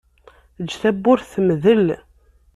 Eǧǧ 0.61 0.71
tawwurt 0.81 1.29
temdel. 1.33 1.87